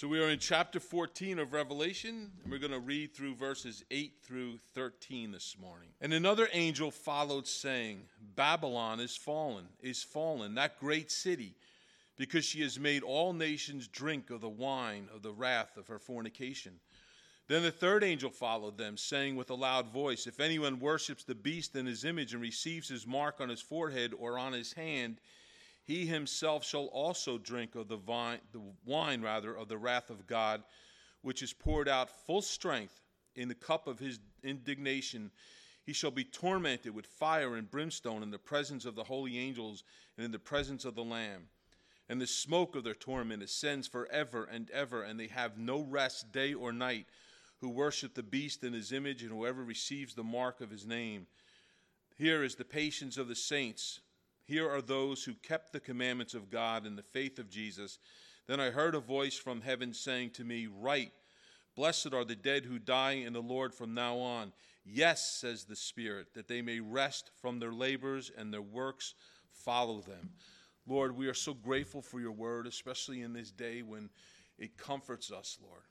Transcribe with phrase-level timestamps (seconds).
[0.00, 3.84] So we are in chapter 14 of Revelation, and we're going to read through verses
[3.90, 5.90] 8 through 13 this morning.
[6.00, 8.00] And another angel followed, saying,
[8.34, 11.54] Babylon is fallen, is fallen, that great city,
[12.16, 15.98] because she has made all nations drink of the wine of the wrath of her
[15.98, 16.80] fornication.
[17.48, 21.34] Then the third angel followed them, saying with a loud voice, If anyone worships the
[21.34, 25.20] beast in his image and receives his mark on his forehead or on his hand,
[25.90, 30.24] he himself shall also drink of the vine, the wine rather of the wrath of
[30.24, 30.62] God,
[31.22, 33.02] which is poured out full strength
[33.34, 35.32] in the cup of his indignation.
[35.84, 39.82] He shall be tormented with fire and brimstone in the presence of the holy angels
[40.16, 41.48] and in the presence of the Lamb.
[42.08, 46.30] And the smoke of their torment ascends forever and ever, and they have no rest
[46.30, 47.06] day or night
[47.60, 51.26] who worship the beast in his image and whoever receives the mark of his name.
[52.16, 53.98] Here is the patience of the saints
[54.50, 57.98] here are those who kept the commandments of God and the faith of Jesus.
[58.48, 61.12] Then I heard a voice from heaven saying to me, Write,
[61.76, 64.52] blessed are the dead who die in the Lord from now on.
[64.84, 69.14] Yes, says the Spirit, that they may rest from their labors and their works
[69.52, 70.30] follow them.
[70.84, 74.10] Lord, we are so grateful for your word, especially in this day when
[74.58, 75.82] it comforts us, Lord,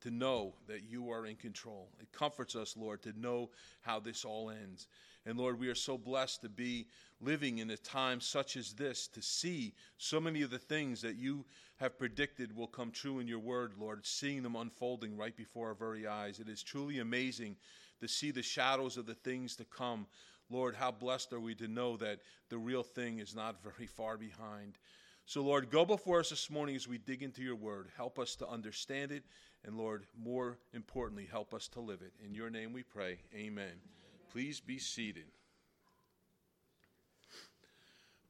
[0.00, 1.90] to know that you are in control.
[2.00, 3.50] It comforts us, Lord, to know
[3.82, 4.86] how this all ends.
[5.26, 6.86] And Lord, we are so blessed to be
[7.20, 11.16] living in a time such as this, to see so many of the things that
[11.16, 11.44] you
[11.78, 15.74] have predicted will come true in your word, Lord, seeing them unfolding right before our
[15.74, 16.38] very eyes.
[16.38, 17.56] It is truly amazing
[18.00, 20.06] to see the shadows of the things to come.
[20.48, 24.16] Lord, how blessed are we to know that the real thing is not very far
[24.16, 24.78] behind.
[25.24, 27.88] So, Lord, go before us this morning as we dig into your word.
[27.96, 29.24] Help us to understand it,
[29.64, 32.12] and Lord, more importantly, help us to live it.
[32.24, 33.18] In your name we pray.
[33.34, 33.72] Amen.
[34.36, 35.24] Please be seated.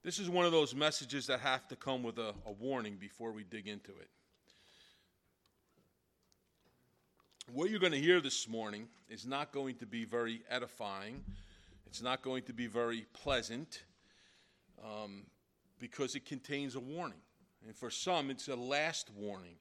[0.03, 3.31] this is one of those messages that have to come with a, a warning before
[3.31, 4.09] we dig into it.
[7.53, 11.23] What you're going to hear this morning is not going to be very edifying.
[11.87, 13.83] It's not going to be very pleasant
[14.83, 15.27] um,
[15.79, 17.21] because it contains a warning.
[17.65, 19.55] And for some, it's a last warning.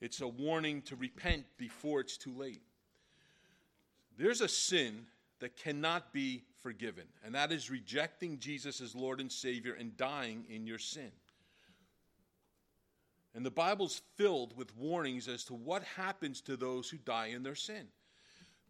[0.00, 2.62] It's a warning to repent before it's too late.
[4.16, 5.06] There's a sin
[5.40, 10.44] that cannot be forgiven, and that is rejecting Jesus as Lord and Savior and dying
[10.48, 11.12] in your sin.
[13.34, 17.42] And the Bible's filled with warnings as to what happens to those who die in
[17.42, 17.86] their sin.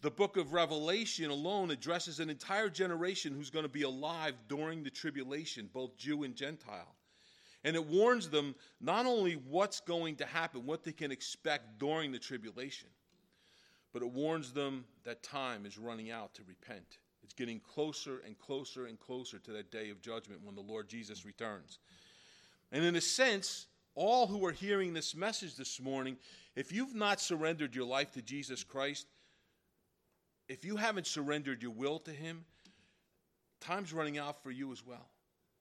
[0.02, 4.82] The book of Revelation alone addresses an entire generation who's going to be alive during
[4.82, 6.96] the tribulation, both Jew and Gentile.
[7.64, 12.12] And it warns them not only what's going to happen, what they can expect during
[12.12, 12.88] the tribulation,
[13.92, 16.98] but it warns them that time is running out to repent.
[17.22, 20.88] It's getting closer and closer and closer to that day of judgment when the Lord
[20.88, 21.78] Jesus returns.
[22.72, 26.16] And in a sense, all who are hearing this message this morning,
[26.54, 29.06] if you've not surrendered your life to Jesus Christ,
[30.48, 32.44] if you haven't surrendered your will to Him,
[33.60, 35.08] time's running out for you as well.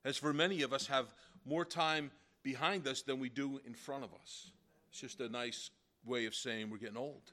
[0.04, 1.14] As for many of us have
[1.46, 2.12] more time
[2.44, 4.52] behind us than we do in front of us.
[4.92, 5.72] It's just a nice
[6.06, 7.32] way of saying we're getting old.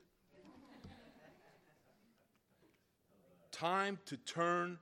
[3.62, 4.76] Time to turn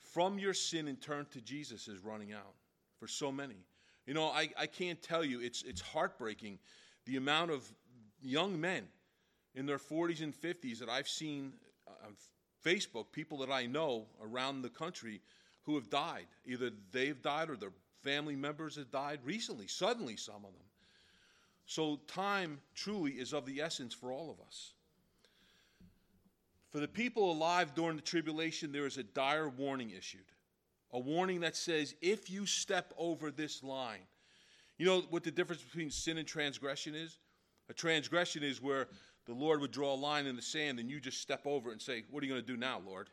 [0.00, 2.54] from your sin and turn to Jesus is running out
[2.98, 3.54] for so many.
[4.04, 6.58] You know, I, I can't tell you, it's, it's heartbreaking
[7.06, 7.72] the amount of
[8.20, 8.88] young men
[9.54, 11.52] in their 40s and 50s that I've seen
[11.86, 12.16] uh, on
[12.66, 15.20] Facebook, people that I know around the country
[15.62, 16.26] who have died.
[16.46, 17.72] Either they've died or their
[18.02, 20.66] family members have died recently, suddenly, some of them.
[21.66, 24.72] So, time truly is of the essence for all of us.
[26.74, 30.26] For the people alive during the tribulation, there is a dire warning issued.
[30.90, 34.00] A warning that says, if you step over this line,
[34.76, 37.18] you know what the difference between sin and transgression is?
[37.68, 38.88] A transgression is where
[39.24, 41.80] the Lord would draw a line in the sand and you just step over and
[41.80, 43.08] say, What are you going to do now, Lord?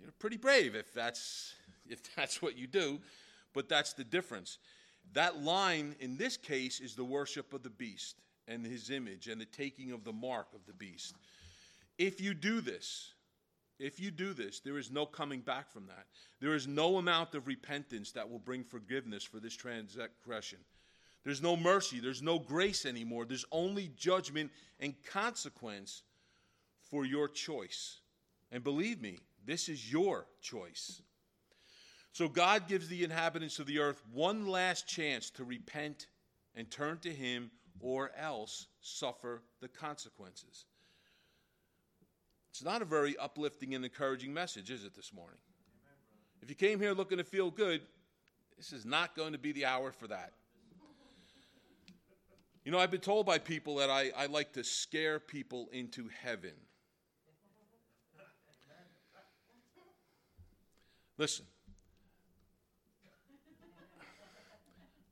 [0.00, 1.52] You're pretty brave if that's,
[1.86, 2.98] if that's what you do,
[3.52, 4.56] but that's the difference.
[5.12, 8.16] That line in this case is the worship of the beast
[8.50, 11.14] and his image and the taking of the mark of the beast.
[11.98, 13.14] If you do this,
[13.78, 16.06] if you do this, there is no coming back from that.
[16.40, 20.58] There is no amount of repentance that will bring forgiveness for this transgression.
[21.24, 23.24] There's no mercy, there's no grace anymore.
[23.24, 24.50] There's only judgment
[24.80, 26.02] and consequence
[26.90, 28.00] for your choice.
[28.50, 31.02] And believe me, this is your choice.
[32.12, 36.08] So God gives the inhabitants of the earth one last chance to repent
[36.54, 40.66] and turn to Him or else suffer the consequences.
[42.50, 45.38] It's not a very uplifting and encouraging message, is it, this morning?
[46.42, 47.82] If you came here looking to feel good,
[48.60, 50.34] This is not going to be the hour for that.
[52.62, 56.10] You know, I've been told by people that I, I like to scare people into
[56.22, 56.52] heaven.
[61.16, 61.46] Listen,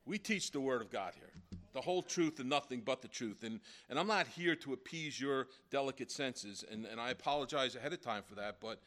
[0.04, 1.32] we teach the Word of God here
[1.72, 3.42] the whole truth and nothing but the truth.
[3.42, 7.92] And, and I'm not here to appease your delicate senses, and, and I apologize ahead
[7.92, 8.80] of time for that, but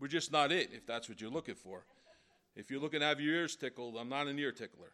[0.00, 1.84] we're just not it if that's what you're looking for.
[2.56, 4.92] If you're looking to have your ears tickled, I'm not an ear tickler.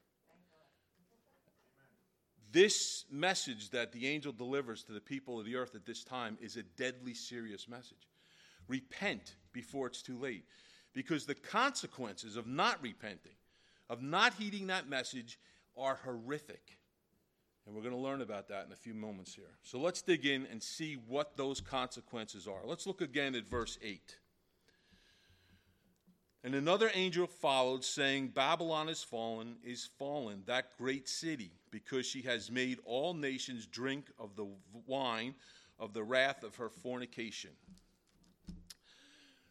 [2.53, 6.39] This message that the angel delivers to the people of the earth at this time
[6.41, 8.09] is a deadly serious message.
[8.69, 10.45] Repent before it's too late.
[10.93, 13.35] Because the consequences of not repenting,
[13.91, 15.39] of not heeding that message,
[15.77, 16.79] are horrific.
[17.67, 19.59] And we're going to learn about that in a few moments here.
[19.63, 22.61] So let's dig in and see what those consequences are.
[22.65, 24.19] Let's look again at verse 8.
[26.45, 32.21] And another angel followed, saying, Babylon is fallen, is fallen, that great city, because she
[32.23, 34.47] has made all nations drink of the
[34.87, 35.35] wine
[35.79, 37.51] of the wrath of her fornication.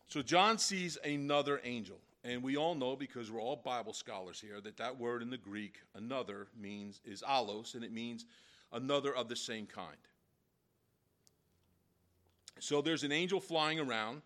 [0.07, 1.97] So John sees another angel.
[2.23, 5.37] And we all know, because we're all Bible scholars here, that that word in the
[5.37, 8.25] Greek, another, means is allos, and it means
[8.71, 9.97] another of the same kind.
[12.59, 14.21] So there's an angel flying around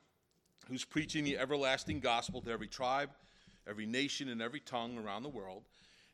[0.68, 3.10] who's preaching the everlasting gospel to every tribe,
[3.68, 5.64] every nation, and every tongue around the world.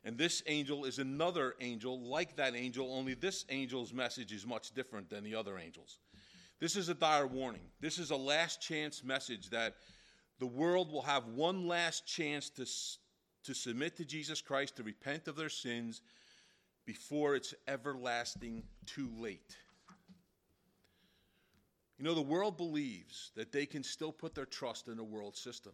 [0.04, 4.72] And this angel is another angel like that angel, only this angel's message is much
[4.72, 5.98] different than the other angels.
[6.60, 7.62] This is a dire warning.
[7.80, 9.74] This is a last chance message that
[10.38, 12.66] the world will have one last chance to,
[13.44, 16.02] to submit to Jesus Christ, to repent of their sins
[16.84, 19.56] before it's everlasting too late.
[21.98, 25.36] You know, the world believes that they can still put their trust in the world
[25.36, 25.72] system.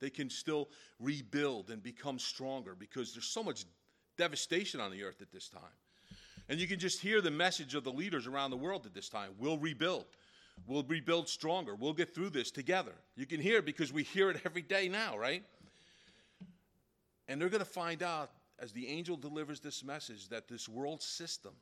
[0.00, 0.68] They can still
[1.00, 3.64] rebuild and become stronger because there's so much
[4.16, 5.62] devastation on the earth at this time.
[6.48, 9.08] And you can just hear the message of the leaders around the world at this
[9.08, 10.06] time we'll rebuild.
[10.66, 11.74] We'll rebuild stronger.
[11.74, 12.92] We'll get through this together.
[13.16, 15.44] You can hear because we hear it every day now, right?
[17.28, 21.02] And they're going to find out as the angel delivers this message that this world
[21.02, 21.52] system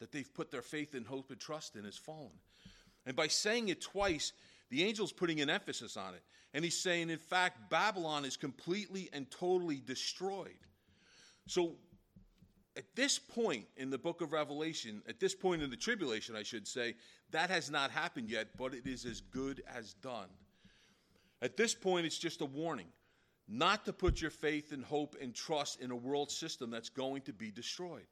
[0.00, 2.32] that they've put their faith and hope and trust in has fallen.
[3.06, 4.32] And by saying it twice,
[4.70, 6.22] the angel's putting an emphasis on it.
[6.54, 10.58] And he's saying, in fact, Babylon is completely and totally destroyed.
[11.46, 11.76] So
[12.76, 16.42] at this point in the book of Revelation, at this point in the tribulation, I
[16.42, 16.94] should say,
[17.30, 20.28] that has not happened yet, but it is as good as done.
[21.42, 22.86] At this point, it's just a warning
[23.48, 27.22] not to put your faith and hope and trust in a world system that's going
[27.22, 28.06] to be destroyed.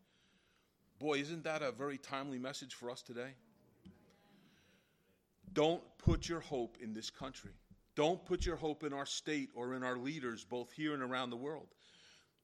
[0.99, 3.31] Boy, isn't that a very timely message for us today?
[5.53, 7.53] Don't put your hope in this country.
[7.95, 11.31] Don't put your hope in our state or in our leaders, both here and around
[11.31, 11.69] the world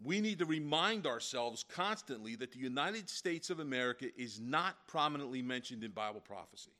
[0.02, 5.43] we need to remind ourselves constantly that the United States of America is not prominently
[5.43, 6.72] mentioned in Bible prophecy.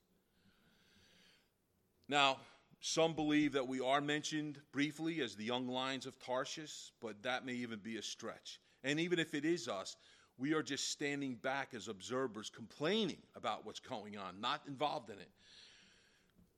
[2.09, 2.39] Now,
[2.81, 7.47] some believe that we are mentioned briefly as the young lions of Tarshish, but that
[7.47, 8.61] may even be a stretch.
[8.85, 9.97] And even if it is us,
[10.39, 15.19] we are just standing back as observers, complaining about what's going on, not involved in
[15.19, 15.31] it.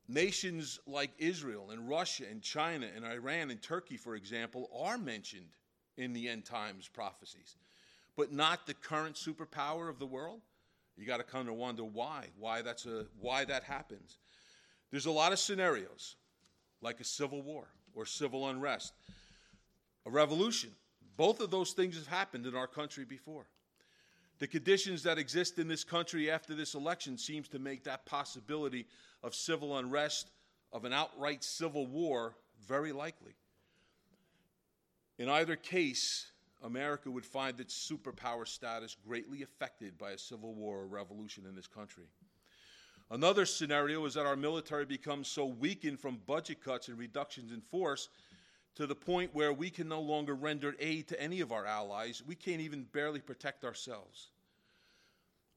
[0.09, 5.47] Nations like Israel and Russia and China and Iran and Turkey, for example, are mentioned
[5.99, 7.57] in the end times prophecies,
[8.17, 10.41] but not the current superpower of the world.
[10.97, 14.19] You got to kind of wonder why, why that's a why that happens.
[14.91, 16.17] There's a lot of scenarios,
[16.81, 18.95] like a civil war or civil unrest,
[20.07, 20.71] a revolution.
[21.17, 23.47] Both of those things have happened in our country before.
[24.39, 28.87] The conditions that exist in this country after this election seems to make that possibility
[29.25, 30.31] of civil unrest,
[30.73, 32.37] of an outright civil war,
[32.67, 33.35] very likely.
[35.19, 36.31] In either case,
[36.63, 41.55] America would find its superpower status greatly affected by a civil war or revolution in
[41.55, 42.05] this country.
[43.11, 47.61] Another scenario is that our military becomes so weakened from budget cuts and reductions in
[47.61, 48.09] force
[48.75, 52.23] to the point where we can no longer render aid to any of our allies.
[52.25, 54.29] We can't even barely protect ourselves.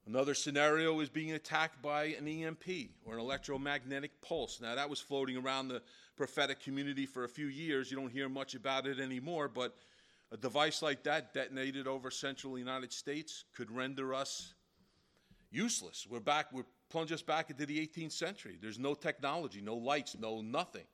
[0.07, 4.59] Another scenario is being attacked by an EMP or an electromagnetic pulse.
[4.59, 5.81] Now, that was floating around the
[6.17, 7.91] prophetic community for a few years.
[7.91, 9.75] You don't hear much about it anymore, but
[10.31, 14.53] a device like that detonated over central United States could render us
[15.51, 16.07] useless.
[16.09, 18.57] We're back, we're plunge us back into the 18th century.
[18.61, 20.85] There's no technology, no lights, no nothing.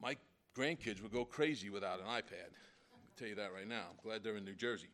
[0.00, 0.16] My
[0.56, 2.52] grandkids would go crazy without an iPad.
[2.92, 3.84] I'll tell you that right now.
[3.90, 4.88] I'm glad they're in New Jersey.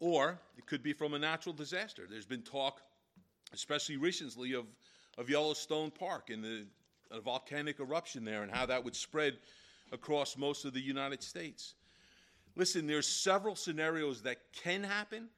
[0.00, 2.06] Or it could be from a natural disaster.
[2.08, 2.80] There's been talk,
[3.52, 4.66] especially recently, of,
[5.18, 6.66] of Yellowstone Park and the
[7.20, 9.38] volcanic eruption there and how that would spread
[9.92, 11.74] across most of the United States.
[12.56, 15.28] Listen, there's several scenarios that can happen.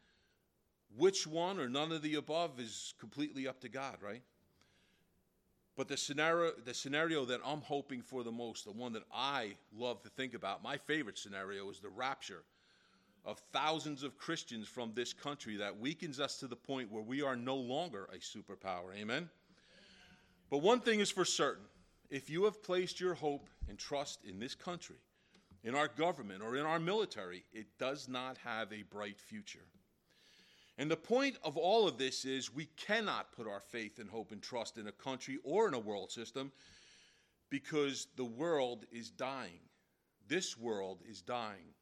[0.97, 4.23] Which one or none of the above is completely up to God, right?
[5.77, 9.57] But the scenario, the scenario that I'm hoping for the most, the one that I
[9.77, 12.45] love to think about, my favorite scenario is the rapture
[13.27, 17.23] of thousands of Christians from this country that weakens us to the point where we
[17.23, 18.97] are no longer a superpower.
[18.97, 19.29] Amen?
[20.49, 21.65] But one thing is for certain
[22.09, 25.01] if you have placed your hope and trust in this country,
[25.65, 29.67] in our government, or in our military, it does not have a bright future.
[30.79, 34.31] And the point of all of this is we cannot put our faith and hope
[34.31, 36.53] and trust in a country or in a world system
[37.51, 39.59] because the world is dying.
[40.29, 41.75] This world is dying.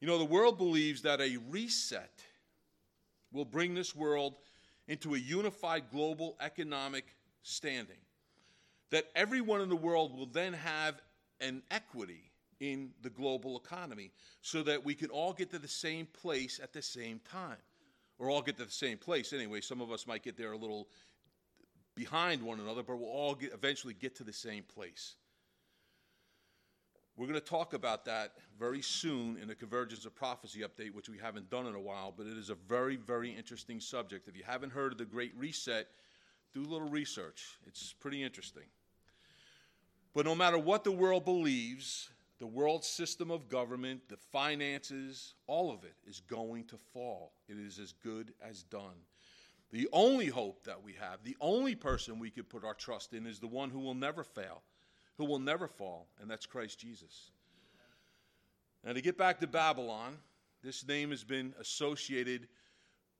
[0.00, 2.22] You know, the world believes that a reset
[3.32, 4.34] will bring this world
[4.86, 7.96] into a unified global economic standing.
[8.90, 11.00] That everyone in the world will then have
[11.40, 16.06] an equity in the global economy so that we can all get to the same
[16.06, 17.58] place at the same time
[18.18, 19.60] or all get to the same place anyway.
[19.60, 20.88] Some of us might get there a little
[21.94, 25.16] behind one another, but we'll all get, eventually get to the same place.
[27.18, 31.08] We're going to talk about that very soon in the Convergence of Prophecy update, which
[31.08, 34.28] we haven't done in a while, but it is a very, very interesting subject.
[34.28, 35.88] If you haven't heard of the Great Reset,
[36.54, 37.58] do a little research.
[37.66, 38.62] It's pretty interesting.
[40.14, 42.08] But no matter what the world believes,
[42.38, 47.32] the world system of government, the finances, all of it is going to fall.
[47.48, 48.94] It is as good as done.
[49.72, 53.26] The only hope that we have, the only person we could put our trust in,
[53.26, 54.62] is the one who will never fail,
[55.18, 57.30] who will never fall, and that's Christ Jesus.
[58.84, 60.16] Now, to get back to Babylon,
[60.62, 62.48] this name has been associated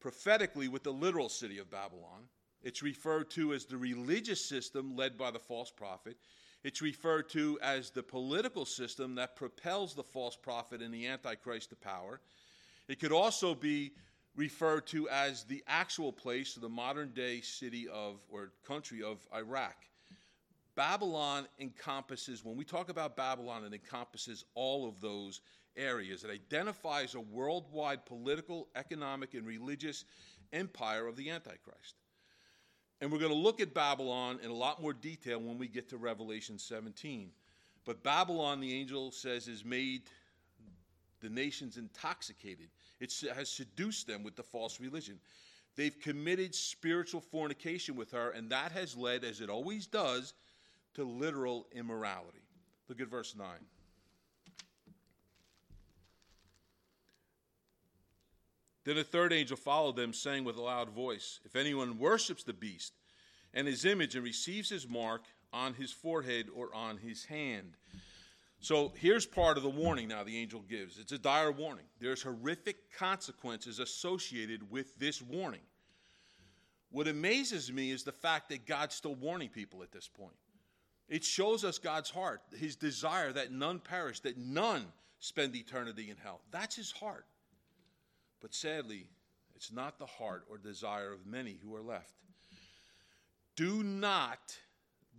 [0.01, 2.29] prophetically with the literal city of Babylon.
[2.63, 6.17] It's referred to as the religious system led by the false prophet.
[6.65, 11.71] It's referred to as the political system that propels the false prophet and the Antichrist
[11.71, 12.21] to power.
[12.89, 13.93] It could also be
[14.37, 19.19] referred to as the actual place of the modern day city of or country of
[19.35, 19.77] Iraq.
[20.79, 25.41] Babylon encompasses, when we talk about Babylon, it encompasses all of those
[25.77, 26.23] areas.
[26.23, 30.05] It identifies a worldwide political, economic, and religious
[30.53, 31.97] empire of the Antichrist.
[33.01, 35.89] And we're going to look at Babylon in a lot more detail when we get
[35.89, 37.31] to Revelation 17.
[37.85, 40.03] But Babylon, the angel says, has made
[41.21, 42.69] the nations intoxicated.
[43.01, 45.19] It has seduced them with the false religion.
[45.75, 50.35] They've committed spiritual fornication with her, and that has led, as it always does,
[50.99, 52.43] to literal immorality.
[52.89, 53.47] Look at verse 9.
[58.85, 62.53] Then a third angel followed them, saying with a loud voice, If anyone worships the
[62.53, 62.95] beast
[63.55, 67.77] and his image and receives his mark on his forehead or on his hand.
[68.59, 70.99] So here's part of the warning now the angel gives.
[70.99, 71.85] It's a dire warning.
[72.01, 75.63] There's horrific consequences associated with this warning.
[76.91, 80.35] What amazes me is the fact that God's still warning people at this point.
[81.09, 84.87] It shows us God's heart, his desire that none perish, that none
[85.21, 86.41] spend eternity in hell.
[86.51, 87.25] That's his heart.
[88.41, 89.07] But sadly,
[89.57, 92.13] it's not the heart or desire of many who are left.
[93.57, 94.57] Do not,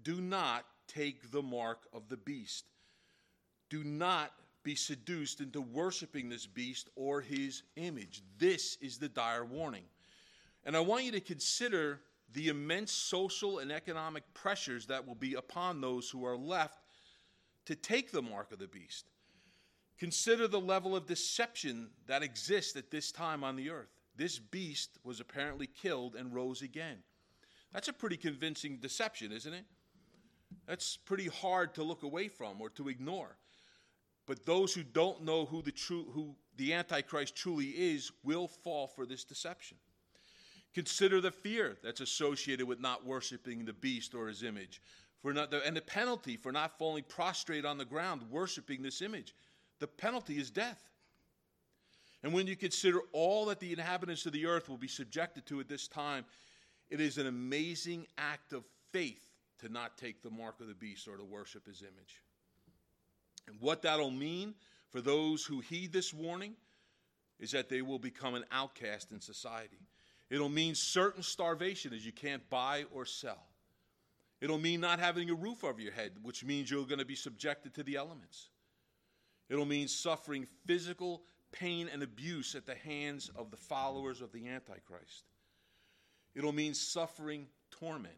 [0.04, 2.66] do not take the mark of the beast.
[3.70, 4.32] Do not
[4.64, 8.22] be seduced into worshiping this beast or his image.
[8.38, 9.84] This is the dire warning.
[10.66, 12.00] And I want you to consider
[12.34, 16.80] the immense social and economic pressures that will be upon those who are left
[17.66, 19.06] to take the mark of the beast.
[19.98, 23.90] Consider the level of deception that exists at this time on the earth.
[24.16, 26.98] This beast was apparently killed and rose again.
[27.74, 29.66] That's a pretty convincing deception, isn't it?
[30.68, 33.38] That's pretty hard to look away from or to ignore.
[34.26, 38.88] But those who don't know who the true who the antichrist truly is will fall
[38.88, 39.78] for this deception.
[40.74, 44.82] Consider the fear that's associated with not worshiping the beast or his image,
[45.22, 49.02] for not the, and the penalty for not falling prostrate on the ground worshiping this
[49.02, 49.34] image
[49.80, 50.92] the penalty is death.
[52.22, 55.62] And when you consider all that the inhabitants of the earth will be subjected to
[55.62, 56.26] at this time,
[56.90, 59.24] it is an amazing act of faith
[59.60, 62.24] to not take the mark of the beast or to worship his image.
[63.48, 64.54] And what that'll mean
[64.90, 66.56] for those who heed this warning
[67.40, 69.80] is that they will become an outcast in society.
[70.30, 73.44] It'll mean certain starvation as you can't buy or sell.
[74.42, 77.16] It'll mean not having a roof over your head, which means you're going to be
[77.16, 78.50] subjected to the elements.
[79.50, 84.48] It'll mean suffering physical pain and abuse at the hands of the followers of the
[84.48, 85.24] Antichrist.
[86.36, 88.14] It'll mean suffering torment,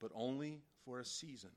[0.00, 1.50] but only for a season.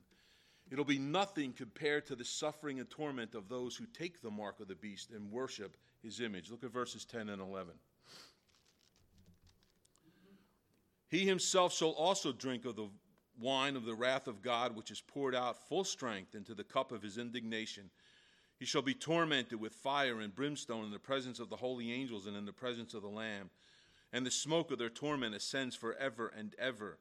[0.72, 4.60] It'll be nothing compared to the suffering and torment of those who take the mark
[4.60, 6.50] of the beast and worship his image.
[6.50, 7.74] Look at verses 10 and 11.
[11.10, 12.90] He himself shall also drink of the
[13.40, 16.92] wine of the wrath of God, which is poured out full strength into the cup
[16.92, 17.90] of his indignation.
[18.60, 22.28] He shall be tormented with fire and brimstone in the presence of the holy angels
[22.28, 23.50] and in the presence of the Lamb.
[24.12, 27.00] And the smoke of their torment ascends forever and ever.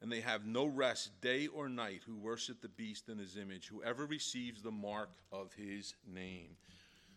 [0.00, 3.68] And they have no rest day or night who worship the beast in his image,
[3.68, 6.56] whoever receives the mark of his name.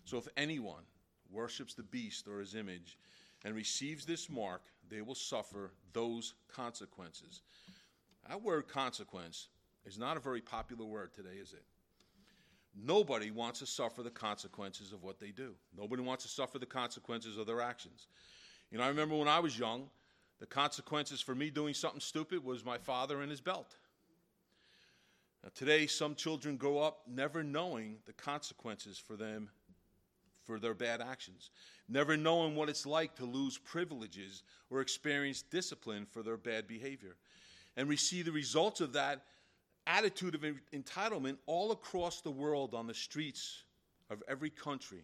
[0.05, 0.83] So if anyone
[1.31, 2.97] worships the beast or his image
[3.43, 7.41] and receives this mark, they will suffer those consequences.
[8.27, 9.47] That word consequence
[9.85, 11.63] is not a very popular word today, is it?
[12.75, 15.55] Nobody wants to suffer the consequences of what they do.
[15.75, 18.07] Nobody wants to suffer the consequences of their actions.
[18.69, 19.89] You know, I remember when I was young,
[20.39, 23.75] the consequences for me doing something stupid was my father and his belt.
[25.43, 29.49] Now, today, some children grow up never knowing the consequences for them
[30.45, 31.49] for their bad actions,
[31.89, 37.15] never knowing what it's like to lose privileges or experience discipline for their bad behavior.
[37.75, 39.21] And we see the results of that
[39.85, 43.63] attitude of entitlement all across the world on the streets
[44.09, 45.03] of every country.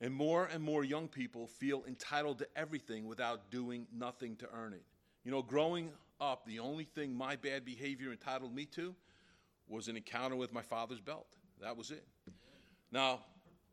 [0.00, 4.72] And more and more young people feel entitled to everything without doing nothing to earn
[4.72, 4.84] it.
[5.24, 8.94] You know, growing up, the only thing my bad behavior entitled me to
[9.68, 11.26] was an encounter with my father's belt.
[11.60, 12.06] That was it.
[12.92, 13.20] Now,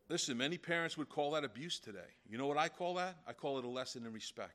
[0.09, 1.99] listen, many parents would call that abuse today.
[2.29, 3.17] You know what I call that?
[3.27, 4.53] I call it a lesson in respect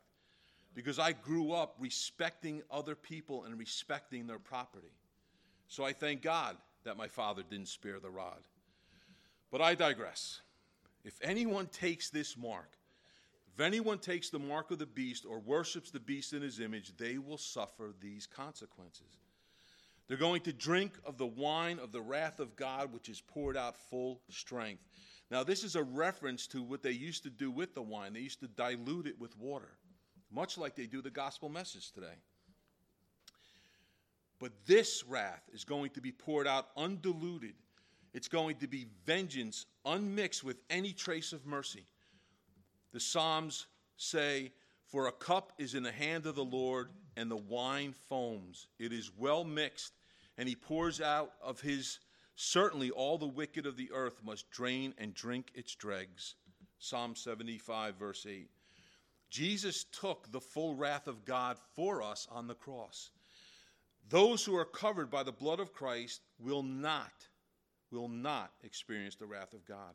[0.75, 4.93] because I grew up respecting other people and respecting their property.
[5.69, 8.41] So I thank God that my father didn't spare the rod.
[9.51, 10.41] But I digress.
[11.05, 12.71] If anyone takes this mark,
[13.53, 16.97] if anyone takes the mark of the beast or worships the beast in his image,
[16.97, 19.19] they will suffer these consequences.
[20.07, 23.57] They're going to drink of the wine of the wrath of God, which is poured
[23.57, 24.83] out full strength.
[25.31, 28.13] Now, this is a reference to what they used to do with the wine.
[28.13, 29.77] They used to dilute it with water
[30.31, 32.19] much like they do the gospel message today.
[34.39, 37.55] But this wrath is going to be poured out undiluted.
[38.15, 41.85] It's going to be vengeance unmixed with any trace of mercy.
[42.93, 44.53] The Psalms say,
[44.87, 48.69] For a cup is in the hand of the Lord, and the wine foams.
[48.79, 49.93] It is well mixed,
[50.39, 51.99] and he pours out of his.
[52.43, 56.37] Certainly, all the wicked of the earth must drain and drink its dregs.
[56.79, 58.49] Psalm 75, verse 8.
[59.29, 63.11] Jesus took the full wrath of God for us on the cross.
[64.09, 67.13] Those who are covered by the blood of Christ will not,
[67.93, 69.93] will not experience the wrath of God.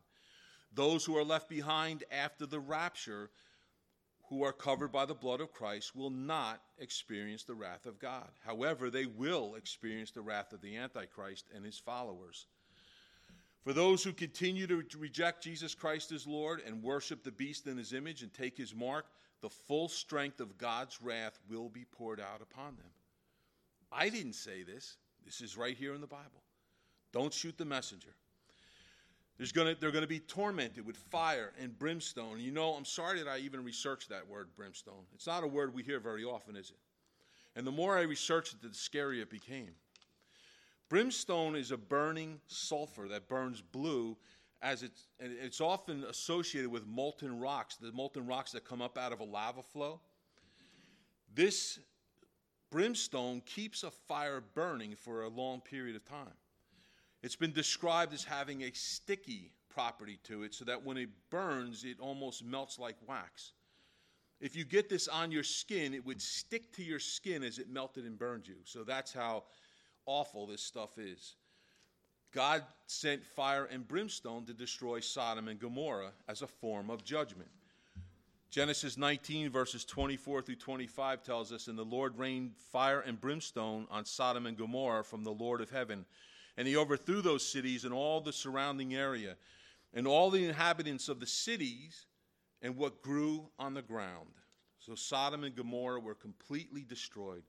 [0.72, 3.28] Those who are left behind after the rapture,
[4.28, 8.28] who are covered by the blood of Christ, will not experience the wrath of God.
[8.44, 12.46] However, they will experience the wrath of the Antichrist and his followers.
[13.62, 17.76] For those who continue to reject Jesus Christ as Lord and worship the beast in
[17.76, 19.06] his image and take his mark,
[19.40, 22.90] the full strength of God's wrath will be poured out upon them.
[23.92, 24.96] I didn't say this.
[25.24, 26.42] This is right here in the Bible.
[27.12, 28.14] Don't shoot the messenger.
[29.38, 32.40] There's gonna, they're going to be tormented with fire and brimstone.
[32.40, 35.04] You know, I'm sorry that I even researched that word, brimstone.
[35.14, 36.78] It's not a word we hear very often, is it?
[37.54, 39.70] And the more I researched it, the scarier it became.
[40.88, 44.16] Brimstone is a burning sulfur that burns blue
[44.62, 49.12] as it's, it's often associated with molten rocks, the molten rocks that come up out
[49.12, 50.00] of a lava flow.
[51.34, 51.78] This
[52.70, 56.32] brimstone keeps a fire burning for a long period of time.
[57.22, 61.84] It's been described as having a sticky property to it so that when it burns,
[61.84, 63.52] it almost melts like wax.
[64.40, 67.70] If you get this on your skin, it would stick to your skin as it
[67.70, 68.56] melted and burned you.
[68.64, 69.44] So that's how
[70.04, 71.36] awful this stuff is.
[72.32, 77.48] God sent fire and brimstone to destroy Sodom and Gomorrah as a form of judgment.
[78.50, 83.86] Genesis 19, verses 24 through 25 tells us, And the Lord rained fire and brimstone
[83.90, 86.04] on Sodom and Gomorrah from the Lord of heaven.
[86.56, 89.36] And he overthrew those cities and all the surrounding area,
[89.92, 92.06] and all the inhabitants of the cities,
[92.62, 94.28] and what grew on the ground.
[94.78, 97.42] So Sodom and Gomorrah were completely destroyed.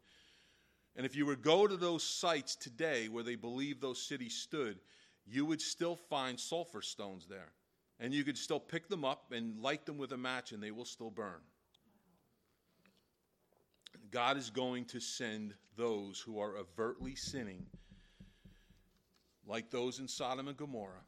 [0.96, 4.36] And if you were to go to those sites today where they believe those cities
[4.36, 4.80] stood,
[5.26, 7.52] you would still find sulfur stones there.
[8.00, 10.72] And you could still pick them up and light them with a match and they
[10.72, 11.42] will still burn.
[14.12, 17.66] God is going to send those who are overtly sinning,
[19.48, 21.06] like those in Sodom and Gomorrah,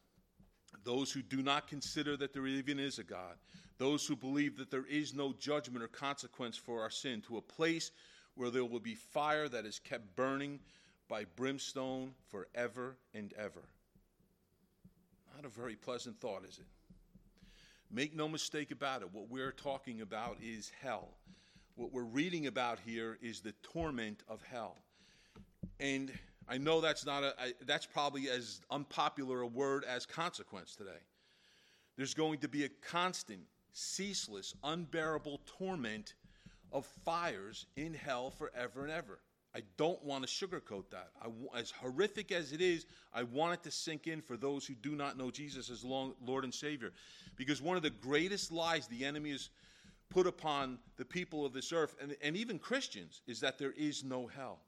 [0.83, 3.35] those who do not consider that there even is a God,
[3.77, 7.41] those who believe that there is no judgment or consequence for our sin, to a
[7.41, 7.91] place
[8.35, 10.59] where there will be fire that is kept burning
[11.07, 13.63] by brimstone forever and ever.
[15.35, 16.65] Not a very pleasant thought, is it?
[17.91, 19.11] Make no mistake about it.
[19.11, 21.09] What we're talking about is hell.
[21.75, 24.75] What we're reading about here is the torment of hell.
[25.79, 26.11] And
[26.49, 31.01] I know that's not a I, that's probably as unpopular a word as consequence today.
[31.95, 33.41] There's going to be a constant,
[33.73, 36.15] ceaseless, unbearable torment
[36.71, 39.19] of fires in hell forever and ever.
[39.53, 41.09] I don't want to sugarcoat that.
[41.21, 44.75] I, as horrific as it is, I want it to sink in for those who
[44.75, 46.91] do not know Jesus as long, Lord and Savior.
[47.35, 49.49] Because one of the greatest lies the enemy has
[50.09, 54.03] put upon the people of this earth, and, and even Christians, is that there is
[54.03, 54.59] no hell.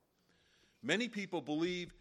[0.83, 1.93] Many people believe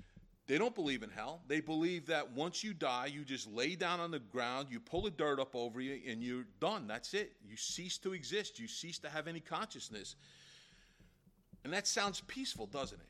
[0.50, 1.42] they don't believe in hell.
[1.46, 5.02] They believe that once you die, you just lay down on the ground, you pull
[5.02, 6.88] the dirt up over you, and you're done.
[6.88, 7.34] That's it.
[7.48, 8.58] You cease to exist.
[8.58, 10.16] You cease to have any consciousness.
[11.62, 13.06] And that sounds peaceful, doesn't it?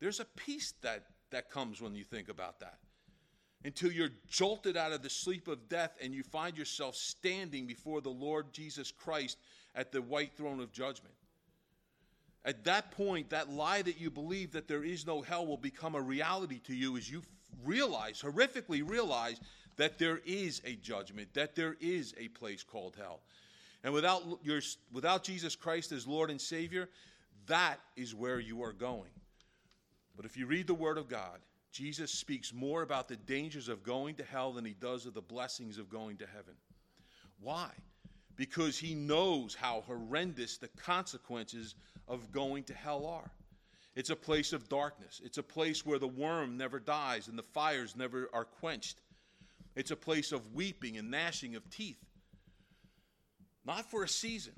[0.00, 2.78] There's a peace that, that comes when you think about that.
[3.64, 8.00] Until you're jolted out of the sleep of death and you find yourself standing before
[8.00, 9.38] the Lord Jesus Christ
[9.76, 11.14] at the white throne of judgment.
[12.44, 15.94] At that point, that lie that you believe that there is no hell will become
[15.94, 17.22] a reality to you as you
[17.64, 19.40] realize, horrifically realize,
[19.76, 23.20] that there is a judgment, that there is a place called hell.
[23.84, 24.60] And without, your,
[24.92, 26.88] without Jesus Christ as Lord and Savior,
[27.46, 29.10] that is where you are going.
[30.16, 31.38] But if you read the Word of God,
[31.72, 35.22] Jesus speaks more about the dangers of going to hell than he does of the
[35.22, 36.54] blessings of going to heaven.
[37.40, 37.70] Why?
[38.36, 41.74] Because he knows how horrendous the consequences
[42.08, 43.30] of going to hell are.
[43.94, 45.20] It's a place of darkness.
[45.24, 49.00] It's a place where the worm never dies and the fires never are quenched.
[49.76, 51.98] It's a place of weeping and gnashing of teeth.
[53.64, 54.54] Not for a season,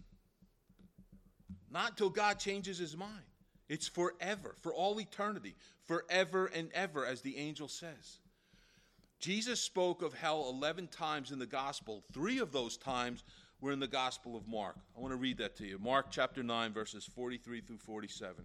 [1.71, 3.25] not until God changes his mind.
[3.69, 8.21] It's forever, for all eternity, forever and ever, as the angel says.
[9.21, 12.05] Jesus spoke of hell 11 times in the gospel.
[12.13, 13.25] Three of those times
[13.61, 14.77] were in the gospel of Mark.
[14.97, 15.79] I want to read that to you.
[15.79, 18.45] Mark chapter 9, verses 43 through 47.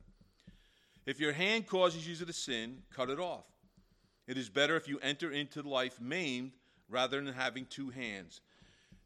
[1.06, 3.46] If your hand causes you to sin, cut it off.
[4.28, 6.52] It is better if you enter into life maimed
[6.88, 8.42] rather than having two hands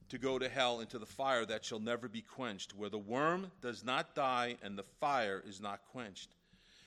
[0.09, 3.49] to go to hell into the fire that shall never be quenched, where the worm
[3.61, 6.35] does not die and the fire is not quenched.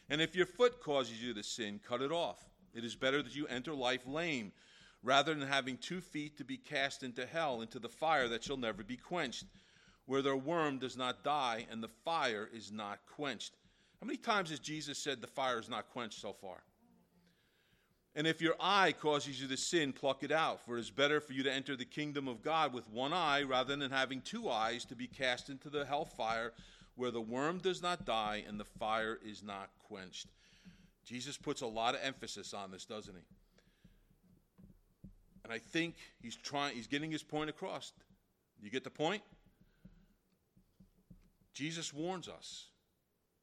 [0.09, 2.38] And if your foot causes you to sin, cut it off.
[2.74, 4.52] It is better that you enter life lame,
[5.07, 8.57] rather than having two feet to be cast into hell, into the fire that shall
[8.57, 9.45] never be quenched,
[10.07, 13.55] where the worm does not die and the fire is not quenched.
[14.01, 16.59] How many times has Jesus said the fire is not quenched so far?
[18.16, 20.61] And if your eye causes you to sin, pluck it out.
[20.66, 23.42] For it is better for you to enter the kingdom of God with one eye
[23.42, 26.53] rather than having two eyes to be cast into the hell fire
[26.97, 30.27] where the worm does not die and the fire is not quenched.
[31.05, 33.36] Jesus puts a lot of emphasis on this, doesn't he?
[35.46, 37.92] And I think he's trying he's getting his point across.
[38.61, 39.22] You get the point?
[41.54, 42.66] Jesus warns us.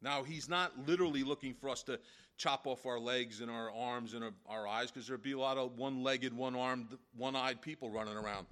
[0.02, 1.98] Now, he's not literally looking for us to
[2.38, 5.40] chop off our legs and our arms and our, our eyes because there'd be a
[5.40, 8.48] lot of one legged, one armed, one eyed people running around.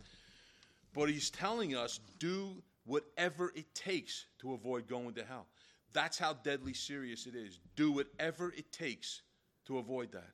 [0.94, 5.48] But he's telling us do whatever it takes to avoid going to hell.
[5.92, 7.60] That's how deadly serious it is.
[7.76, 9.24] Do whatever it takes
[9.66, 10.30] to avoid that.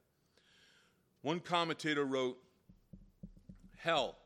[1.23, 2.37] One commentator wrote
[3.87, 4.17] Hell,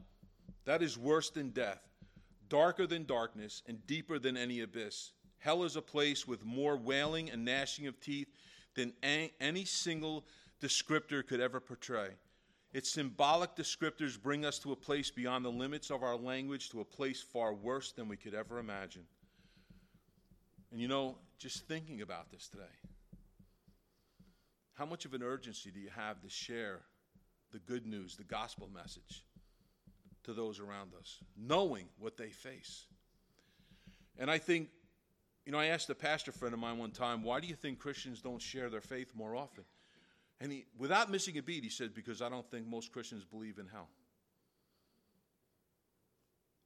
[0.65, 1.87] that is worse than death,
[2.49, 5.11] darker than darkness, and deeper than any abyss.
[5.37, 8.27] Hell is a place with more wailing and gnashing of teeth
[8.73, 10.25] than any single
[10.63, 12.07] descriptor could ever portray.
[12.73, 16.81] Its symbolic descriptors bring us to a place beyond the limits of our language, to
[16.81, 19.03] a place far worse than we could ever imagine.
[20.71, 22.63] And you know, just thinking about this today,
[24.73, 26.79] how much of an urgency do you have to share
[27.51, 29.23] the good news, the gospel message
[30.23, 32.85] to those around us, knowing what they face?
[34.17, 34.69] And I think
[35.45, 37.79] you know, I asked a pastor friend of mine one time, why do you think
[37.79, 39.63] Christians don't share their faith more often?
[40.39, 43.57] And he, without missing a beat, he said, because I don't think most Christians believe
[43.57, 43.89] in hell.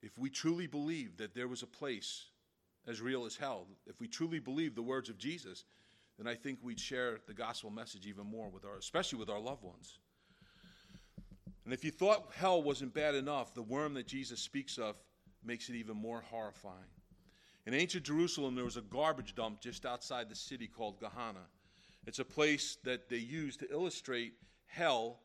[0.02, 2.26] If we truly believe that there was a place
[2.88, 5.63] as real as hell, if we truly believe the words of Jesus,
[6.18, 9.39] then I think we'd share the gospel message even more with our, especially with our
[9.39, 10.00] loved ones.
[11.65, 14.95] And if you thought hell wasn't bad enough, the worm that Jesus speaks of
[15.43, 16.75] makes it even more horrifying.
[17.65, 21.47] In ancient Jerusalem, there was a garbage dump just outside the city called Gehenna.
[22.06, 24.34] It's a place that they used to illustrate
[24.67, 25.19] hell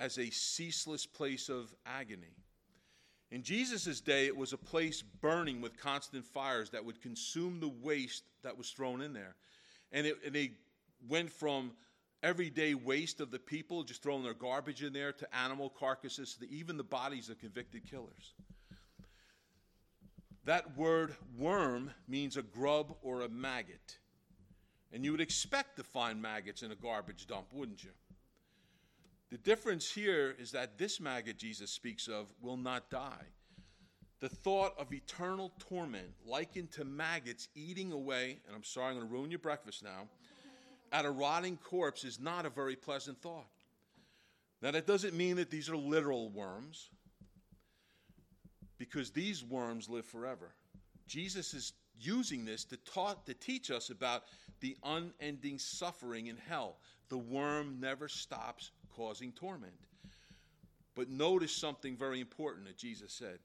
[0.00, 2.34] as a ceaseless place of agony.
[3.30, 7.68] In Jesus' day, it was a place burning with constant fires that would consume the
[7.68, 9.36] waste that was thrown in there.
[9.92, 10.52] And it, and it
[11.08, 11.72] went from
[12.24, 16.50] everyday waste of the people, just throwing their garbage in there, to animal carcasses, to
[16.50, 18.32] even the bodies of convicted killers.
[20.46, 23.98] That word worm means a grub or a maggot.
[24.92, 27.90] And you would expect to find maggots in a garbage dump, wouldn't you?
[29.30, 33.26] The difference here is that this maggot Jesus speaks of will not die.
[34.20, 39.08] The thought of eternal torment, likened to maggots eating away, and I'm sorry, I'm going
[39.08, 40.08] to ruin your breakfast now,
[40.94, 43.48] at a rotting corpse is not a very pleasant thought.
[44.62, 46.88] Now, that doesn't mean that these are literal worms,
[48.78, 50.54] because these worms live forever.
[51.08, 54.22] Jesus is using this to, taught, to teach us about
[54.60, 56.76] the unending suffering in hell.
[57.08, 59.74] The worm never stops causing torment.
[60.94, 63.40] But notice something very important that Jesus said.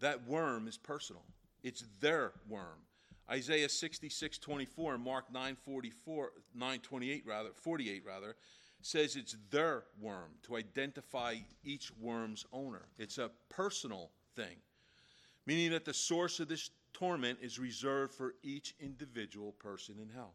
[0.00, 1.22] That worm is personal.
[1.62, 2.85] It's their worm.
[3.30, 8.36] Isaiah 66, 24 and Mark 9, 44, 9, 28 rather, 48 rather,
[8.82, 12.82] says it's their worm to identify each worm's owner.
[12.98, 14.56] It's a personal thing,
[15.44, 20.34] meaning that the source of this torment is reserved for each individual person in hell.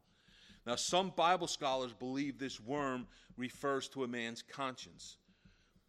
[0.66, 5.18] Now, some Bible scholars believe this worm refers to a man's conscience,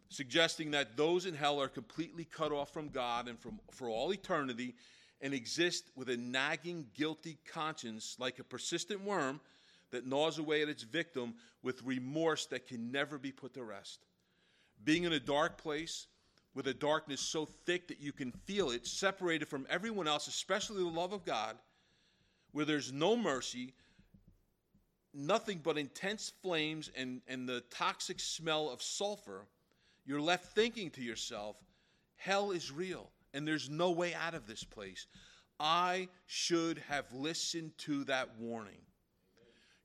[0.09, 4.11] suggesting that those in hell are completely cut off from God and from, for all
[4.13, 4.73] eternity
[5.23, 9.39] and exist with a nagging, guilty conscience like a persistent worm
[9.91, 11.33] that gnaws away at its victim
[11.63, 14.05] with remorse that can never be put to rest.
[14.83, 16.07] Being in a dark place
[16.53, 20.83] with a darkness so thick that you can feel it, separated from everyone else, especially
[20.83, 21.55] the love of God,
[22.51, 23.73] where there's no mercy,
[25.13, 29.45] nothing but intense flames and, and the toxic smell of sulfur,
[30.05, 31.55] you're left thinking to yourself,
[32.17, 35.07] hell is real and there's no way out of this place.
[35.59, 38.81] I should have listened to that warning.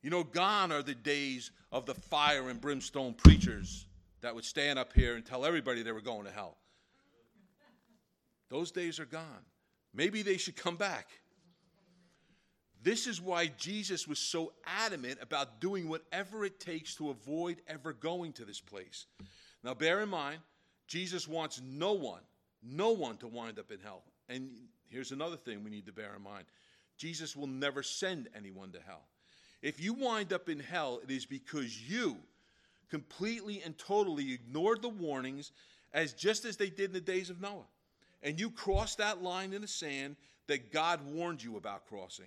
[0.01, 3.85] You know, gone are the days of the fire and brimstone preachers
[4.21, 6.57] that would stand up here and tell everybody they were going to hell.
[8.49, 9.45] Those days are gone.
[9.93, 11.07] Maybe they should come back.
[12.81, 17.91] This is why Jesus was so adamant about doing whatever it takes to avoid ever
[17.91, 19.05] going to this place.
[19.63, 20.39] Now, bear in mind,
[20.87, 22.21] Jesus wants no one,
[22.63, 24.03] no one to wind up in hell.
[24.27, 24.49] And
[24.89, 26.45] here's another thing we need to bear in mind
[26.97, 29.03] Jesus will never send anyone to hell.
[29.61, 32.17] If you wind up in hell, it is because you
[32.89, 35.51] completely and totally ignored the warnings
[35.93, 37.67] as just as they did in the days of Noah.
[38.21, 40.15] And you crossed that line in the sand
[40.47, 42.25] that God warned you about crossing.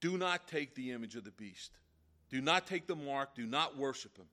[0.00, 1.72] Do not take the image of the beast.
[2.30, 3.34] Do not take the mark.
[3.34, 4.26] Do not worship him.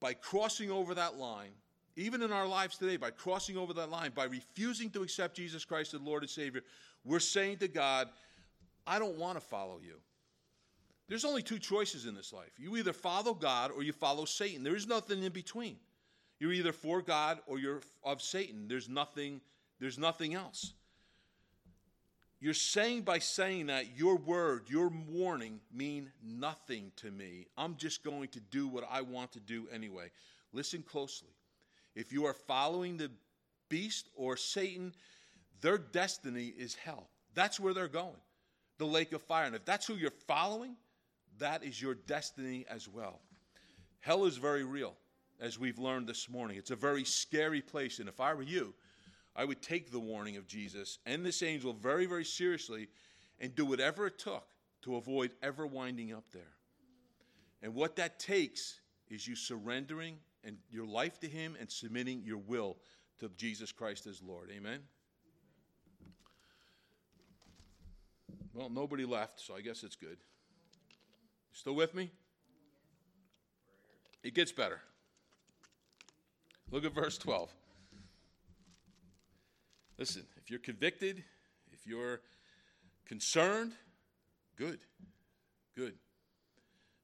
[0.00, 1.52] By crossing over that line,
[1.96, 5.64] even in our lives today, by crossing over that line, by refusing to accept Jesus
[5.64, 6.62] Christ as Lord and Savior,
[7.04, 8.08] we're saying to God,
[8.86, 9.94] I don't want to follow you.
[11.08, 12.50] There's only two choices in this life.
[12.58, 14.62] You either follow God or you follow Satan.
[14.62, 15.76] There is nothing in between.
[16.38, 18.68] You're either for God or you're of Satan.
[18.68, 19.40] There's nothing,
[19.80, 20.74] there's nothing else.
[22.40, 27.46] You're saying by saying that your word, your warning mean nothing to me.
[27.56, 30.10] I'm just going to do what I want to do anyway.
[30.52, 31.30] Listen closely.
[31.96, 33.10] If you are following the
[33.68, 34.92] beast or Satan,
[35.62, 37.08] their destiny is hell.
[37.34, 38.20] That's where they're going,
[38.78, 39.46] the lake of fire.
[39.46, 40.76] And if that's who you're following,
[41.38, 43.20] that is your destiny as well.
[44.00, 44.94] Hell is very real,
[45.40, 46.58] as we've learned this morning.
[46.58, 47.98] It's a very scary place.
[47.98, 48.74] And if I were you,
[49.34, 52.88] I would take the warning of Jesus and this angel very, very seriously
[53.40, 54.46] and do whatever it took
[54.82, 56.54] to avoid ever winding up there.
[57.62, 62.38] And what that takes is you surrendering and your life to Him and submitting your
[62.38, 62.76] will
[63.18, 64.50] to Jesus Christ as Lord.
[64.56, 64.80] Amen.
[68.54, 70.16] Well, nobody left, so I guess it's good.
[71.52, 72.10] Still with me?
[74.22, 74.80] It gets better.
[76.70, 77.50] Look at verse 12.
[79.98, 81.22] Listen, if you're convicted,
[81.72, 82.20] if you're
[83.06, 83.72] concerned,
[84.56, 84.80] good.
[85.76, 85.94] Good.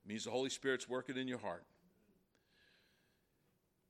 [0.05, 1.64] It means the Holy Spirit's working in your heart.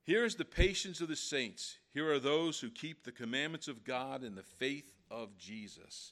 [0.05, 1.77] Here is the patience of the saints.
[1.93, 6.11] Here are those who keep the commandments of God and the faith of Jesus.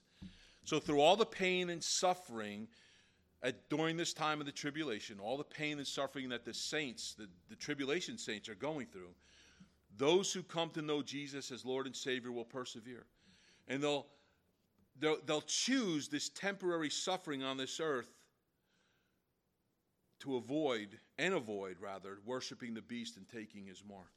[0.63, 2.67] So, through all the pain and suffering
[3.43, 7.15] at, during this time of the tribulation, all the pain and suffering that the saints,
[7.17, 9.09] the, the tribulation saints, are going through,
[9.97, 13.05] those who come to know Jesus as Lord and Savior will persevere.
[13.67, 14.05] And they'll,
[14.99, 18.09] they'll, they'll choose this temporary suffering on this earth
[20.21, 24.11] to avoid, and avoid rather, worshiping the beast and taking his mark.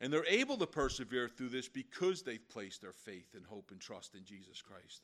[0.00, 3.80] And they're able to persevere through this because they've placed their faith and hope and
[3.80, 5.02] trust in Jesus Christ.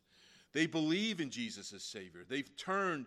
[0.53, 2.25] They believe in Jesus as Savior.
[2.29, 3.07] They've turned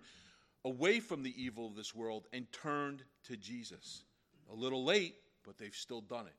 [0.63, 4.03] away from the evil of this world and turned to Jesus.
[4.51, 6.35] A little late, but they've still done it.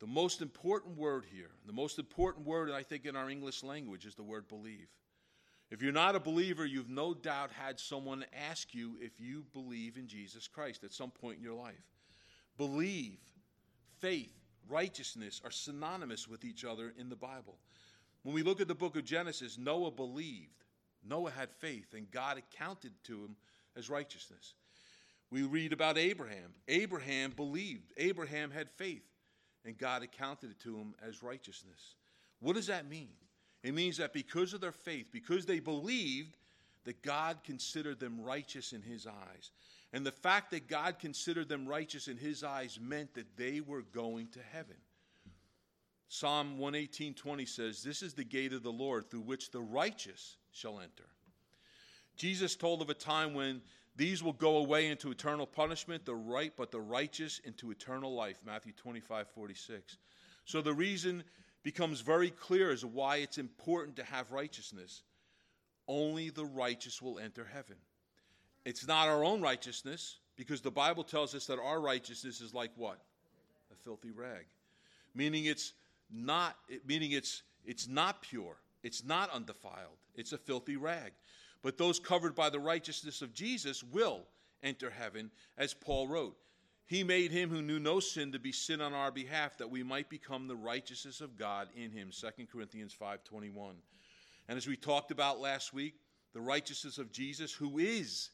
[0.00, 4.04] The most important word here, the most important word I think in our English language
[4.04, 4.88] is the word believe.
[5.70, 9.96] If you're not a believer, you've no doubt had someone ask you if you believe
[9.96, 11.74] in Jesus Christ at some point in your life.
[12.56, 13.18] Believe,
[13.98, 14.32] faith,
[14.68, 17.58] righteousness are synonymous with each other in the Bible.
[18.22, 20.64] When we look at the book of Genesis, Noah believed.
[21.04, 23.36] Noah had faith, and God accounted to him
[23.76, 24.54] as righteousness.
[25.30, 26.54] We read about Abraham.
[26.68, 27.92] Abraham believed.
[27.96, 29.04] Abraham had faith,
[29.64, 31.96] and God accounted it to him as righteousness.
[32.40, 33.10] What does that mean?
[33.62, 36.36] It means that because of their faith, because they believed,
[36.84, 39.50] that God considered them righteous in his eyes.
[39.92, 43.82] And the fact that God considered them righteous in his eyes meant that they were
[43.82, 44.76] going to heaven.
[46.08, 50.80] Psalm 118:20 says, "This is the gate of the Lord through which the righteous shall
[50.80, 51.08] enter."
[52.16, 53.62] Jesus told of a time when
[53.96, 58.42] these will go away into eternal punishment, the right but the righteous into eternal life,
[58.44, 59.98] Matthew 25:46.
[60.44, 61.24] So the reason
[61.66, 65.02] becomes very clear as why it's important to have righteousness.
[65.88, 67.74] Only the righteous will enter heaven.
[68.64, 72.70] It's not our own righteousness, because the Bible tells us that our righteousness is like
[72.76, 73.00] what?
[73.72, 74.44] A filthy rag.
[75.12, 75.72] Meaning it's
[76.08, 76.54] not
[76.86, 81.10] meaning it's it's not pure, it's not undefiled, it's a filthy rag.
[81.64, 84.20] But those covered by the righteousness of Jesus will
[84.62, 86.36] enter heaven, as Paul wrote.
[86.86, 89.82] He made him who knew no sin to be sin on our behalf that we
[89.82, 92.10] might become the righteousness of God in him.
[92.12, 93.82] 2 Corinthians 5:21.
[94.48, 96.00] And as we talked about last week,
[96.32, 98.30] the righteousness of Jesus who is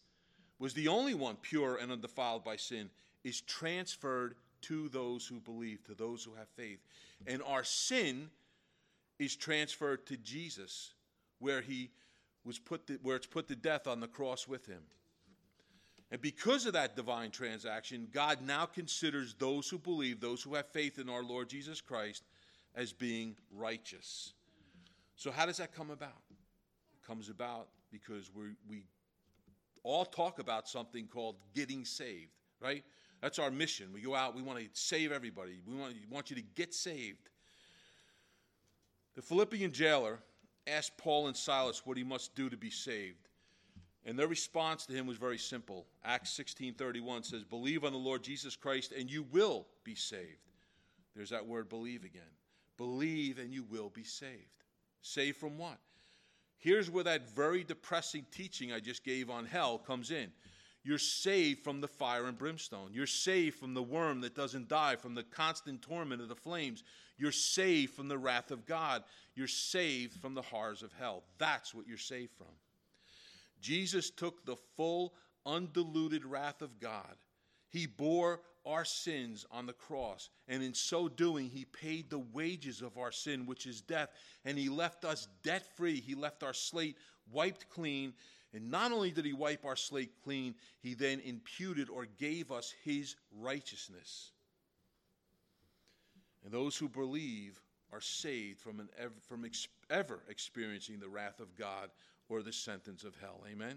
[0.59, 2.91] was the only one pure and undefiled by sin
[3.25, 6.81] is transferred to those who believe, to those who have faith.
[7.27, 8.31] And our sin
[9.19, 10.93] is transferred to Jesus
[11.39, 11.91] where he
[12.45, 14.83] was put to, where it's put to death on the cross with him.
[16.13, 20.67] And because of that divine transaction, God now considers those who believe, those who have
[20.67, 22.23] faith in our Lord Jesus Christ,
[22.75, 24.35] as being righteous.
[25.17, 26.23] So, how does that come about?
[26.31, 28.85] It comes about because we we
[29.85, 32.85] all talk about something called getting saved, right?
[33.23, 33.89] That's our mission.
[33.93, 36.75] We go out, we want to save everybody, we want, we want you to get
[36.75, 37.31] saved.
[39.15, 40.19] The Philippian jailer
[40.67, 43.29] asked Paul and Silas what he must do to be saved.
[44.05, 45.87] And their response to him was very simple.
[46.03, 50.51] Acts 16:31 says, "Believe on the Lord Jesus Christ and you will be saved."
[51.15, 52.37] There's that word believe again.
[52.77, 54.65] Believe and you will be saved.
[55.03, 55.81] Saved from what?
[56.57, 60.33] Here's where that very depressing teaching I just gave on hell comes in.
[60.85, 62.93] You're saved from the fire and brimstone.
[62.93, 66.83] You're saved from the worm that doesn't die, from the constant torment of the flames.
[67.19, 69.05] You're saved from the wrath of God.
[69.35, 71.25] You're saved from the horrors of hell.
[71.39, 72.49] That's what you're saved from.
[73.63, 75.15] Jesus took the full,
[75.47, 77.17] undiluted wrath of God.
[77.71, 82.83] He bore our sins on the cross, and in so doing, He paid the wages
[82.83, 84.11] of our sin, which is death,
[84.45, 86.01] and He left us debt free.
[86.01, 86.97] He left our slate
[87.33, 88.13] wiped clean.
[88.55, 92.75] And not only did He wipe our slate clean, He then imputed or gave us
[92.85, 94.33] His righteousness.
[96.45, 97.61] And those who believe
[97.93, 98.89] are saved from, an
[99.21, 101.91] from ex, ever experiencing the wrath of God
[102.33, 103.45] or the sentence of hell.
[103.51, 103.77] Amen?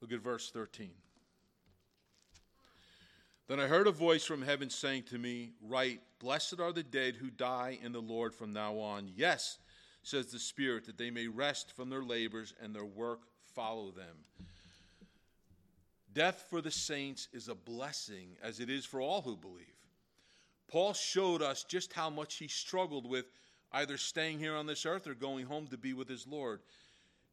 [0.00, 0.90] Look at verse 13.
[3.48, 7.16] Then I heard a voice from heaven saying to me, Write, Blessed are the dead
[7.16, 9.08] who die in the Lord from now on.
[9.16, 9.58] Yes,
[10.02, 13.20] says the Spirit, that they may rest from their labors and their work
[13.54, 14.16] follow them.
[16.12, 19.66] Death for the saints is a blessing, as it is for all who believe.
[20.68, 23.26] Paul showed us just how much he struggled with
[23.76, 26.60] either staying here on this earth or going home to be with his Lord.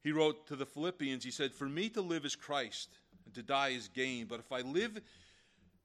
[0.04, 2.90] He wrote to the Philippians, he said, For me to live is Christ,
[3.26, 4.26] and to die is gain.
[4.26, 5.02] But if I live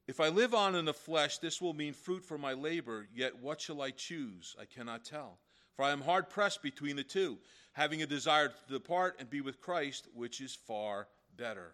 [0.08, 3.42] if I live on in the flesh, this will mean fruit for my labor, yet
[3.42, 4.56] what shall I choose?
[4.58, 5.36] I cannot tell.
[5.76, 7.36] For I am hard pressed between the two,
[7.74, 11.72] having a desire to depart and be with Christ, which is far better.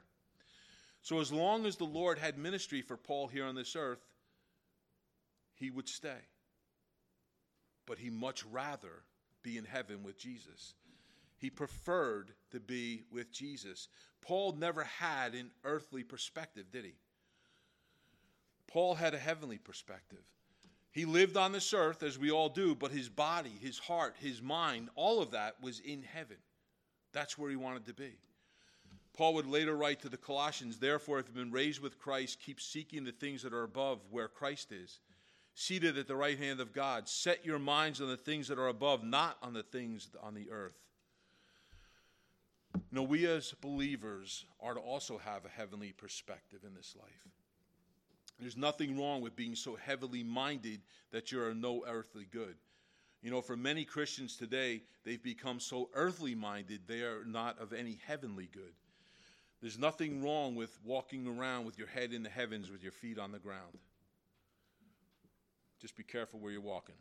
[1.00, 4.04] So, as long as the Lord had ministry for Paul here on this earth,
[5.54, 6.18] he would stay
[7.86, 9.02] but he much rather
[9.42, 10.74] be in heaven with Jesus.
[11.38, 13.88] He preferred to be with Jesus.
[14.22, 16.94] Paul never had an earthly perspective, did he?
[18.66, 20.22] Paul had a heavenly perspective.
[20.90, 24.40] He lived on this earth as we all do, but his body, his heart, his
[24.40, 26.36] mind, all of that was in heaven.
[27.12, 28.12] That's where he wanted to be.
[29.16, 32.60] Paul would later write to the Colossians, Therefore, if you've been raised with Christ, keep
[32.60, 34.98] seeking the things that are above where Christ is
[35.54, 37.08] seated at the right hand of God.
[37.08, 40.50] Set your minds on the things that are above, not on the things on the
[40.50, 40.78] earth.
[42.74, 47.28] You know, we as believers are to also have a heavenly perspective in this life.
[48.40, 50.80] There's nothing wrong with being so heavily minded
[51.12, 52.56] that you're no earthly good.
[53.22, 57.72] You know, for many Christians today, they've become so earthly minded, they are not of
[57.72, 58.74] any heavenly good.
[59.62, 63.18] There's nothing wrong with walking around with your head in the heavens with your feet
[63.18, 63.78] on the ground.
[65.84, 66.94] Just be careful where you're walking.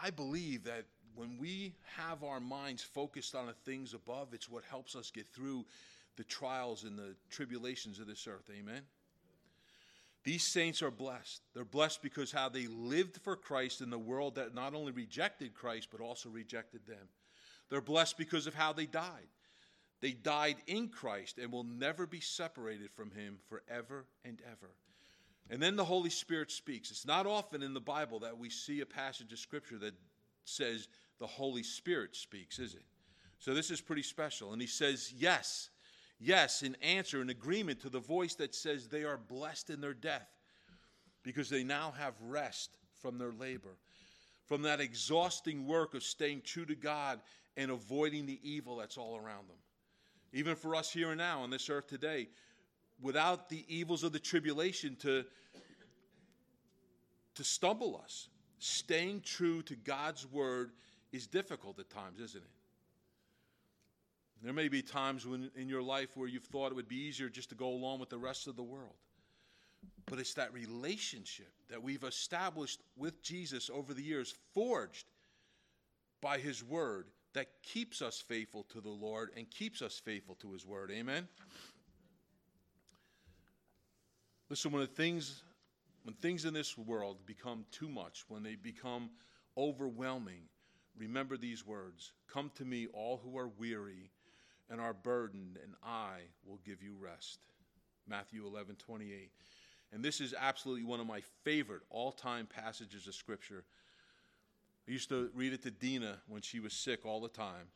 [0.00, 0.84] I believe that
[1.16, 5.26] when we have our minds focused on the things above, it's what helps us get
[5.34, 5.64] through
[6.16, 8.48] the trials and the tribulations of this earth.
[8.56, 8.82] Amen.
[10.22, 11.42] These saints are blessed.
[11.54, 15.54] They're blessed because how they lived for Christ in the world that not only rejected
[15.54, 17.08] Christ, but also rejected them.
[17.68, 19.26] They're blessed because of how they died.
[20.00, 24.70] They died in Christ and will never be separated from Him forever and ever.
[25.50, 26.90] And then the Holy Spirit speaks.
[26.90, 29.94] It's not often in the Bible that we see a passage of Scripture that
[30.44, 30.88] says
[31.18, 32.84] the Holy Spirit speaks, is it?
[33.38, 34.52] So this is pretty special.
[34.52, 35.70] And He says, Yes,
[36.18, 39.94] yes, in answer, in agreement to the voice that says they are blessed in their
[39.94, 40.28] death
[41.22, 42.70] because they now have rest
[43.00, 43.76] from their labor,
[44.46, 47.20] from that exhausting work of staying true to God
[47.56, 49.56] and avoiding the evil that's all around them.
[50.32, 52.28] Even for us here and now on this earth today,
[53.02, 55.24] without the evils of the tribulation to,
[57.34, 58.28] to stumble us,
[58.58, 60.70] staying true to God's word
[61.12, 62.50] is difficult at times, isn't it?
[64.42, 67.28] There may be times when in your life where you've thought it would be easier
[67.28, 68.94] just to go along with the rest of the world.
[70.06, 75.06] But it's that relationship that we've established with Jesus over the years, forged
[76.20, 80.52] by his word, that keeps us faithful to the Lord and keeps us faithful to
[80.52, 80.90] his word.
[80.90, 81.28] Amen.
[84.52, 85.44] Listen, when things
[86.04, 89.08] when things in this world become too much, when they become
[89.56, 90.42] overwhelming,
[90.94, 92.12] remember these words.
[92.30, 94.10] Come to me all who are weary
[94.68, 97.38] and are burdened, and I will give you rest.
[98.06, 99.30] Matthew 11, 28.
[99.90, 103.64] And this is absolutely one of my favorite all time passages of Scripture.
[104.86, 107.68] I used to read it to Dina when she was sick all the time.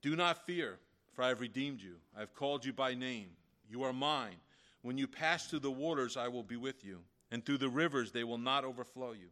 [0.00, 0.78] Do not fear,
[1.12, 1.96] for I have redeemed you.
[2.16, 3.28] I have called you by name.
[3.68, 4.36] You are mine.
[4.82, 6.98] When you pass through the waters, I will be with you,
[7.30, 9.28] and through the rivers, they will not overflow you.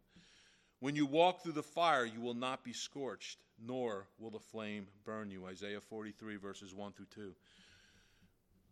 [0.78, 4.86] When you walk through the fire, you will not be scorched, nor will the flame
[5.04, 5.46] burn you.
[5.46, 7.34] Isaiah 43, verses 1 through 2.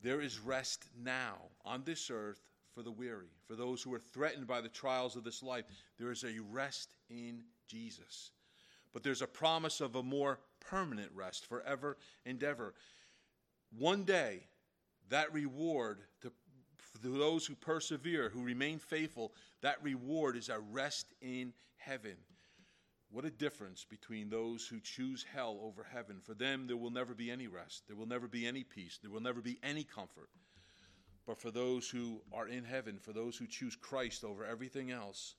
[0.02, 2.40] There is rest now on this earth
[2.74, 5.64] for the weary, for those who are threatened by the trials of this life.
[5.98, 8.30] There is a rest in Jesus.
[8.92, 12.74] But there's a promise of a more permanent rest forever and ever.
[13.76, 14.44] One day,
[15.10, 15.98] that reward
[17.02, 19.32] to those who persevere, who remain faithful,
[19.62, 22.16] that reward is a rest in heaven.
[23.10, 26.20] What a difference between those who choose hell over heaven.
[26.22, 27.84] For them, there will never be any rest.
[27.86, 28.98] There will never be any peace.
[29.00, 30.28] There will never be any comfort.
[31.26, 35.34] But for those who are in heaven, for those who choose Christ over everything else,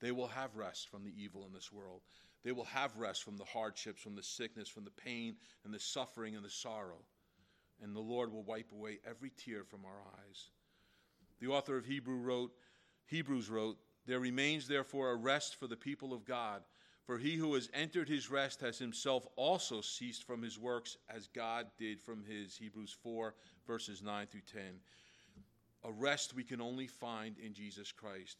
[0.00, 2.00] they will have rest from the evil in this world.
[2.44, 5.78] They will have rest from the hardships, from the sickness, from the pain, and the
[5.78, 7.04] suffering and the sorrow.
[7.82, 10.50] And the Lord will wipe away every tear from our eyes.
[11.42, 12.52] The author of Hebrew wrote,
[13.06, 13.76] Hebrews wrote,
[14.06, 16.62] There remains therefore a rest for the people of God.
[17.04, 21.26] For he who has entered his rest has himself also ceased from his works as
[21.26, 22.56] God did from his.
[22.56, 23.34] Hebrews 4,
[23.66, 24.62] verses 9 through 10.
[25.82, 28.38] A rest we can only find in Jesus Christ,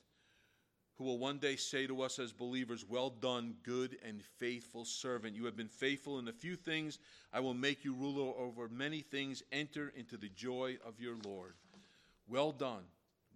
[0.94, 5.34] who will one day say to us as believers, Well done, good and faithful servant.
[5.34, 7.00] You have been faithful in a few things.
[7.32, 9.42] I will make you ruler over many things.
[9.50, 11.54] Enter into the joy of your Lord.
[12.32, 12.84] Well done.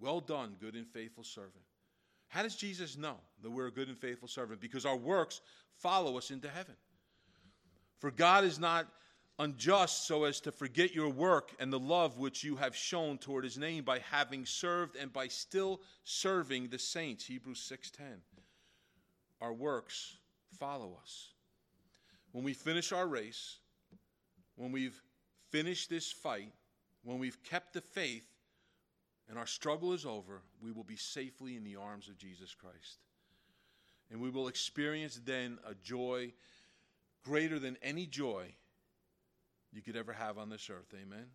[0.00, 1.64] Well done, good and faithful servant.
[2.28, 4.58] How does Jesus know that we're a good and faithful servant?
[4.58, 5.42] Because our works
[5.76, 6.74] follow us into heaven.
[7.98, 8.88] For God is not
[9.38, 13.44] unjust so as to forget your work and the love which you have shown toward
[13.44, 18.22] his name by having served and by still serving the saints hebrews 6:10
[19.42, 20.16] our works
[20.58, 21.34] follow us
[22.32, 23.58] when we finish our race
[24.54, 25.02] when we've
[25.50, 26.54] finished this fight
[27.02, 28.35] when we've kept the faith
[29.28, 32.98] and our struggle is over, we will be safely in the arms of Jesus Christ.
[34.10, 36.32] And we will experience then a joy
[37.24, 38.46] greater than any joy
[39.72, 40.94] you could ever have on this earth.
[40.94, 41.26] Amen.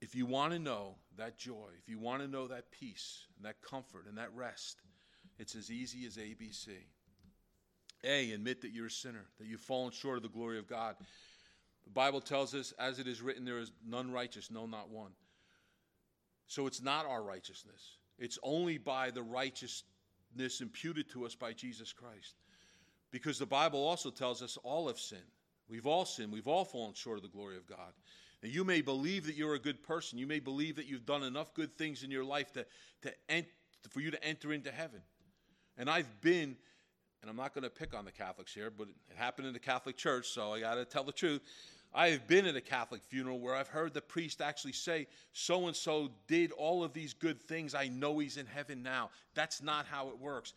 [0.00, 3.46] If you want to know that joy, if you want to know that peace and
[3.46, 4.80] that comfort and that rest,
[5.38, 6.68] it's as easy as ABC.
[8.02, 10.96] A, admit that you're a sinner, that you've fallen short of the glory of God.
[11.84, 15.10] The Bible tells us, as it is written, there is none righteous, no, not one.
[16.50, 17.98] So it's not our righteousness.
[18.18, 22.34] It's only by the righteousness imputed to us by Jesus Christ.
[23.12, 25.22] Because the Bible also tells us all have sinned.
[25.68, 26.32] We've all sinned.
[26.32, 27.92] We've all fallen short of the glory of God.
[28.42, 30.18] And you may believe that you're a good person.
[30.18, 32.66] You may believe that you've done enough good things in your life to,
[33.02, 33.46] to ent-
[33.88, 35.02] for you to enter into heaven.
[35.78, 36.56] And I've been,
[37.22, 39.60] and I'm not going to pick on the Catholics here, but it happened in the
[39.60, 41.42] Catholic Church, so I got to tell the truth.
[41.92, 45.66] I have been at a Catholic funeral where I've heard the priest actually say, so
[45.66, 47.74] and so did all of these good things.
[47.74, 49.10] I know he's in heaven now.
[49.34, 50.54] That's not how it works.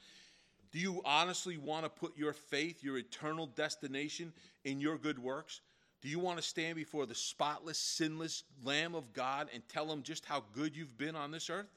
[0.72, 4.32] Do you honestly want to put your faith, your eternal destination,
[4.64, 5.62] in your good works?
[6.02, 10.04] Do you want to stand before the spotless, sinless Lamb of God and tell him
[10.04, 11.70] just how good you've been on this earth?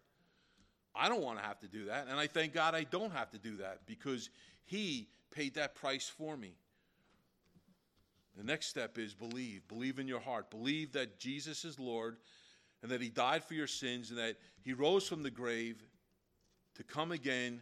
[0.95, 2.09] I don't want to have to do that.
[2.09, 4.31] And I thank God I don't have to do that because
[4.65, 6.55] he paid that price for me.
[8.37, 9.67] The next step is believe.
[9.69, 10.51] Believe in your heart.
[10.51, 12.17] Believe that Jesus is Lord
[12.83, 15.83] and that He died for your sins and that He rose from the grave
[16.75, 17.61] to come again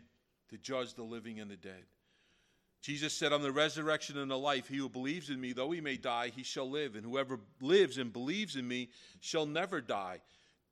[0.51, 1.85] to judge the living and the dead.
[2.83, 4.68] Jesus said, I'm the resurrection and the life.
[4.68, 6.97] He who believes in me, though he may die, he shall live.
[6.97, 10.20] And whoever lives and believes in me shall never die.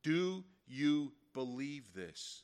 [0.03, 2.43] Do you believe this?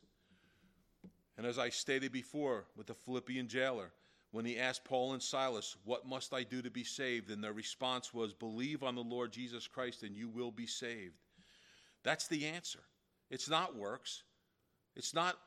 [1.38, 3.92] And as I stated before with the Philippian jailer,
[4.32, 7.32] when he asked Paul and Silas, What must I do to be saved?
[7.32, 11.16] And their response was, Believe on the Lord Jesus Christ and you will be saved.
[12.04, 12.80] That's the answer.
[13.30, 14.24] It's not works,
[14.96, 15.38] it's not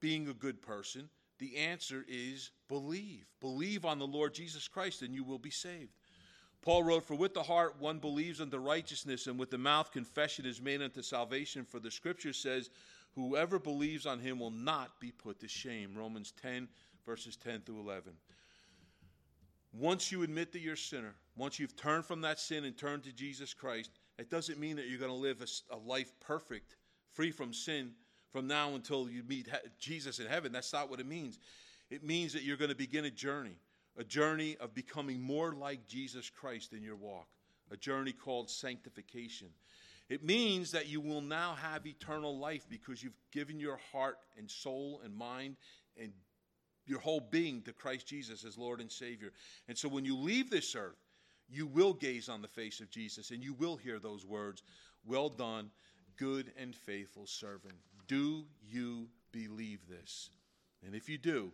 [0.00, 1.08] being a good person.
[1.38, 3.26] The answer is believe.
[3.40, 5.92] Believe on the Lord Jesus Christ and you will be saved.
[6.62, 10.44] Paul wrote, For with the heart one believes unto righteousness, and with the mouth confession
[10.44, 11.64] is made unto salvation.
[11.64, 12.70] For the scripture says,
[13.14, 15.94] Whoever believes on him will not be put to shame.
[15.96, 16.68] Romans 10,
[17.08, 18.12] verses 10 through 11.
[19.72, 23.02] Once you admit that you're a sinner, once you've turned from that sin and turned
[23.02, 26.76] to Jesus Christ, it doesn't mean that you're going to live a, a life perfect,
[27.14, 27.92] free from sin
[28.30, 29.48] from now until you meet
[29.78, 30.52] Jesus in heaven.
[30.52, 31.38] That's not what it means.
[31.88, 33.56] It means that you're going to begin a journey,
[33.96, 37.28] a journey of becoming more like Jesus Christ in your walk,
[37.70, 39.48] a journey called sanctification.
[40.10, 44.50] It means that you will now have eternal life because you've given your heart and
[44.50, 45.56] soul and mind
[45.98, 46.12] and
[46.88, 49.32] your whole being to Christ Jesus as Lord and Savior.
[49.68, 50.98] And so when you leave this earth,
[51.48, 54.62] you will gaze on the face of Jesus and you will hear those words
[55.04, 55.70] Well done,
[56.16, 57.74] good and faithful servant.
[58.06, 60.30] Do you believe this?
[60.84, 61.52] And if you do,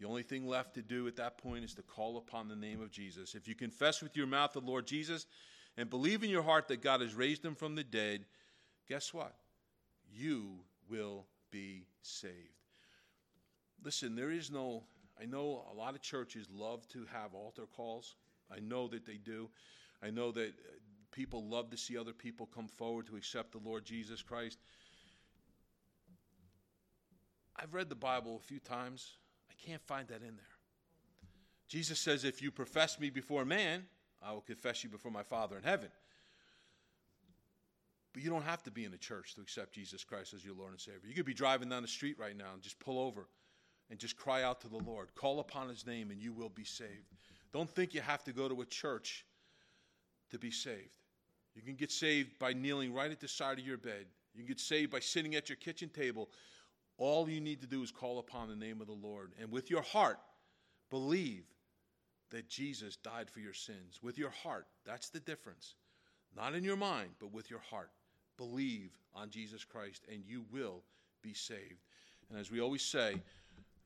[0.00, 2.80] the only thing left to do at that point is to call upon the name
[2.80, 3.34] of Jesus.
[3.34, 5.26] If you confess with your mouth the Lord Jesus
[5.76, 8.24] and believe in your heart that God has raised him from the dead,
[8.88, 9.34] guess what?
[10.12, 10.58] You
[10.88, 12.61] will be saved.
[13.84, 14.84] Listen, there is no,
[15.20, 18.14] I know a lot of churches love to have altar calls.
[18.50, 19.48] I know that they do.
[20.02, 20.72] I know that uh,
[21.10, 24.58] people love to see other people come forward to accept the Lord Jesus Christ.
[27.56, 29.16] I've read the Bible a few times.
[29.50, 30.46] I can't find that in there.
[31.68, 33.84] Jesus says, If you profess me before man,
[34.22, 35.88] I will confess you before my Father in heaven.
[38.12, 40.54] But you don't have to be in a church to accept Jesus Christ as your
[40.54, 41.00] Lord and Savior.
[41.08, 43.26] You could be driving down the street right now and just pull over
[43.92, 45.14] and just cry out to the Lord.
[45.14, 47.12] Call upon his name and you will be saved.
[47.52, 49.26] Don't think you have to go to a church
[50.30, 50.88] to be saved.
[51.54, 54.06] You can get saved by kneeling right at the side of your bed.
[54.32, 56.30] You can get saved by sitting at your kitchen table.
[56.96, 59.32] All you need to do is call upon the name of the Lord.
[59.38, 60.18] And with your heart,
[60.88, 61.44] believe
[62.30, 64.00] that Jesus died for your sins.
[64.02, 65.74] With your heart, that's the difference.
[66.34, 67.90] Not in your mind, but with your heart.
[68.38, 70.82] Believe on Jesus Christ, and you will
[71.20, 71.84] be saved.
[72.30, 73.20] And as we always say,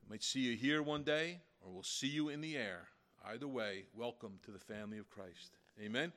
[0.08, 2.88] might see you here one day, or we'll see you in the air.
[3.24, 5.58] Either way, welcome to the family of Christ.
[5.82, 6.12] Amen.